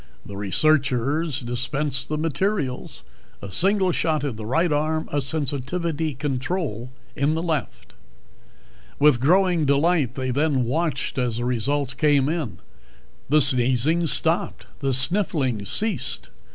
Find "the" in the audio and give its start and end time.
0.25-0.35, 2.09-2.17, 4.35-4.47, 7.35-7.41, 11.37-11.45, 13.29-13.41, 14.79-14.91